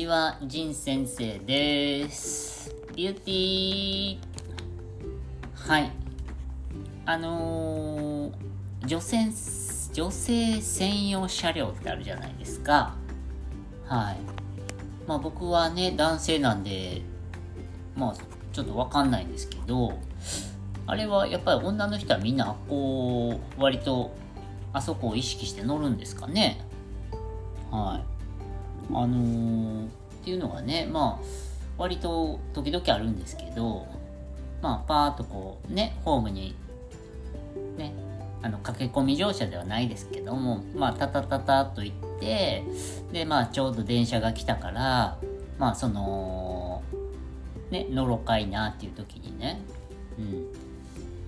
[0.00, 2.74] ちは、ジン先生です。
[2.96, 4.18] ビューティー。
[5.54, 5.92] はい。
[7.04, 9.30] あのー、女性、
[9.92, 12.94] 女性専用車両ってあるじゃないですか。
[13.84, 14.16] はい。
[15.06, 17.02] まあ僕はね、男性なんで、
[17.94, 18.14] まあ
[18.54, 19.98] ちょっとわかんないんですけど、
[20.86, 24.16] あれはやっぱり女の人はみんなこう、割と
[24.72, 26.64] あそこを意識して乗るんですかね。
[27.70, 28.19] はい。
[28.94, 29.88] あのー、っ
[30.24, 31.24] ていうのがね、まあ、
[31.78, 33.86] 割と時々あるんですけど、
[34.62, 36.54] まあ、パーッとこう、ね、ホームに、
[37.76, 37.94] ね、
[38.42, 42.64] あの、駆け込み乗車ではないですけども、まあ、タタタタと行って、
[43.12, 45.18] で、まあ、ちょうど電車が来たから、
[45.58, 46.82] まあ、その、
[47.70, 49.60] ね、乗ろかいなっていう時にね、
[50.18, 50.46] うん。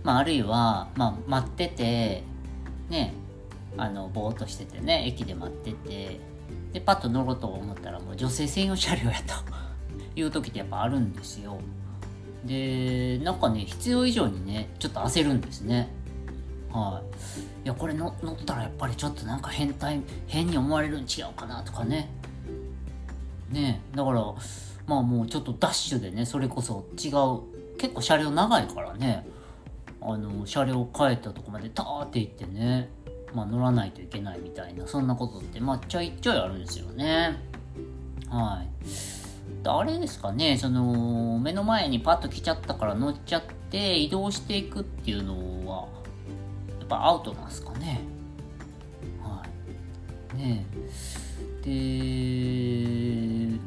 [0.03, 2.23] まあ、あるいは、まあ、待ってて、
[2.91, 3.15] ね、
[3.77, 6.21] あの、ぼーっとしててね、駅で待ってて、
[6.73, 9.35] で、パッと乗ろうと思ったらもう女性専用車両やと
[10.17, 11.59] いう時ってやっぱあるんですよ。
[12.45, 15.89] で、なんかね、必要以上にね、ちょっと焦るんですね。
[16.73, 17.41] はい。
[17.65, 22.11] いや、これ乗乗ったらやっぱりちょっとなんか変態、変に思われるん違うかなとかね。
[23.51, 24.35] ねだから、
[24.87, 29.27] まあもうちょっとダッシュでね、それこそ違う、結構車両長いからね、
[30.01, 32.89] あの、車両変えたとこまでターって行ってね、
[33.35, 37.37] まあ、乗らないといけないみたいなそんなことってまあちょいちょいあるんですよね。
[38.29, 38.69] はい。
[39.65, 45.87] あれですかねその目の前にパッと来ちゃったから乗っちゃって移動していくっていうのは
[46.81, 48.01] やっぱアウトなんですかね。
[49.23, 49.45] は
[50.35, 50.37] い。
[50.37, 50.67] ね。
[51.63, 53.59] で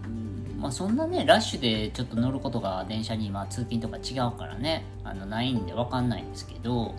[0.57, 6.93] まあそんなねラッシュでちょっと乗ることが電車にまあ通勤とか違うからねあのないんで分かんないんですけど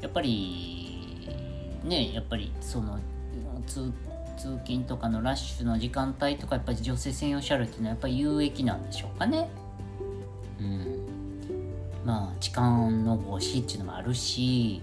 [0.00, 0.85] やっぱり
[1.86, 2.98] ねやっぱりその
[3.66, 3.92] 通
[4.36, 9.48] 通勤とかのラッシュの時間帯とかやっぱり女性専用車両っていうのはやっぱり有益なんでしょうかね。
[10.60, 11.06] うん。
[12.04, 14.82] まあ痴漢の防止っていうのもあるし、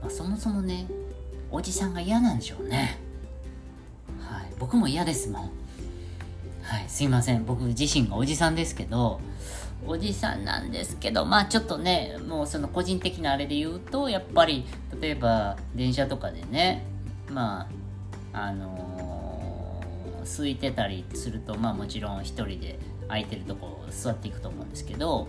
[0.00, 0.86] まあ、そもそもね
[1.50, 2.98] おじさんが嫌なんでしょうね。
[4.20, 4.52] はい。
[4.58, 5.50] 僕も嫌ですもん
[6.64, 7.44] はいすいません。
[7.44, 9.20] 僕自身がおじさんですけど
[9.86, 14.64] おじさんなんですけどまあちょっとねもうその個人的なあれで言うとやっぱり
[15.00, 16.84] 例えば電車とかでね
[17.30, 17.68] ま
[18.32, 25.28] ああのー空いてたりするとまあもちろん一人で空いてるとこ座っていくと思うんですけど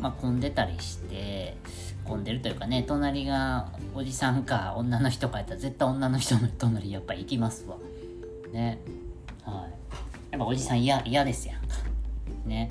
[0.00, 1.58] まあ混んでたりして
[2.04, 7.76] 混んでるというかね隣がおじさんか女の人かやったら絶対女の人の隣やっぱ行きますわ。
[8.50, 8.80] ね。
[9.44, 9.79] はい。
[10.40, 11.76] ぱおじさん嫌嫌ですやんか
[12.46, 12.70] ね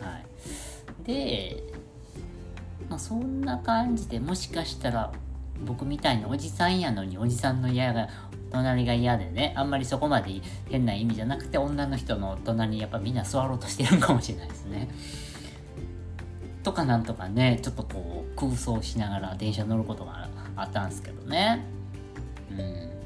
[0.00, 1.62] はいで、
[2.88, 5.12] まあ、そんな感じでもしかしたら
[5.64, 8.08] 僕みたいなおじさんやのにおじさんの嫌が
[8.50, 10.40] 隣が嫌でねあんまりそこまで
[10.70, 14.88] 変な意味じゃなくて女の人の隣にやっぱみんな座ろうとしてるかもしれないですね。
[16.62, 21.64] とかなんとかねちょっとこう空想しながら電車乗ることがあったんですけどね。
[22.50, 22.97] うん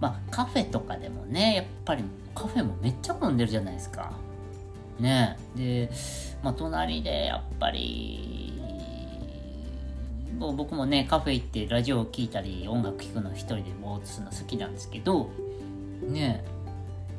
[0.00, 4.12] まあカフェとかでもねやっぱりカフェもめっちゃ混んでるじゃないですか。
[4.98, 5.38] ね。
[5.56, 5.90] で、
[6.42, 8.60] まあ、隣でやっぱり
[10.38, 15.30] もう僕もねカフェ行ってラジオを聴いたり音楽聴くの一人でぼーっとするの好きなんですけど
[16.02, 16.44] ね。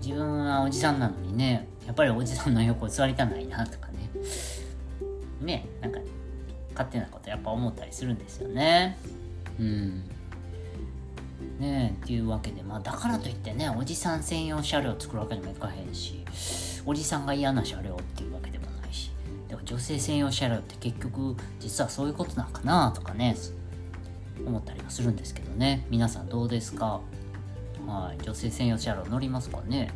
[0.02, 4.10] 自分はおじさんなのにねやっぱりおじさんの横座りたないなとかね。
[5.42, 6.00] ねなんか
[6.74, 8.98] 勝手なことやっぱ思ったりするんですよね。
[9.60, 10.04] うん。
[11.62, 16.24] ねえっていうわけでまあだからといってねおじさん専用車両作るわけにもいかへんし
[16.86, 19.12] おじさんが嫌な車両っていうわけでもないし
[19.48, 23.38] でも女性専用車両って結局実はそういうことなんかなとかね
[24.44, 25.86] 思ったりもするんですけどね。
[25.92, 27.00] 皆さんどうですか？
[27.86, 29.92] はい女性専用車両乗りますかね？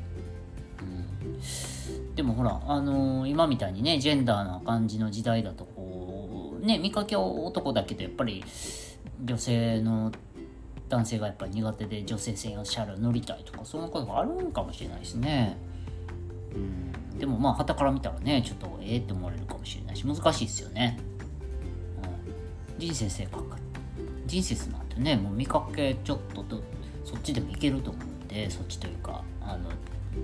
[0.79, 2.15] うん。
[2.15, 8.43] でもほらあのー今みたいにねジェンダーな感じの時代だとこうね見かけは男だけどやっぱり
[9.23, 10.11] 女性の
[10.89, 15.57] 男性がやっぱり苦手で女性専用車両乗りたいとかそんなことがあるんかもしれないですね。
[16.53, 17.19] うん。
[17.19, 20.99] でもまあ傍から見たらねちょっとええって思われるかもしれないし難しいですよね、
[22.75, 23.41] うん、人生性格
[24.27, 26.61] 人生なんてねもう見かけちょっとと
[27.05, 29.69] そっちでもいけると思うんでそっちというかあの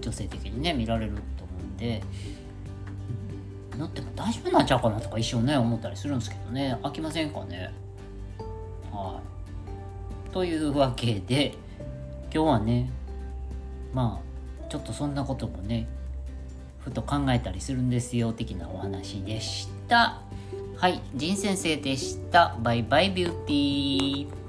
[0.01, 2.03] 女性的にね見られると思うんで
[3.77, 6.77] 乗っても大丈夫なんちゃうかなとか一瞬ね思ったりするんですけどね。
[6.83, 7.57] 飽きませんかね？
[7.57, 7.73] はい
[10.31, 11.54] というわけで
[12.33, 12.89] 今日はね
[13.94, 15.88] まあちょっとそんなこともね
[16.80, 20.22] ふと考えたりするんですよ的なお話でした。
[20.78, 22.57] はい仁先生でした。
[22.63, 24.40] バイバイビューティー。